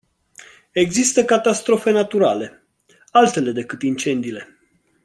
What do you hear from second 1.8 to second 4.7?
naturale, altele decât incendiile.